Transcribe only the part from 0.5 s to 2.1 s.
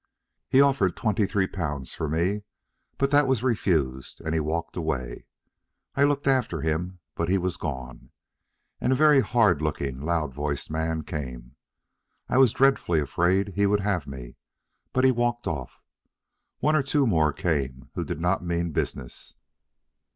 offered twenty three pounds for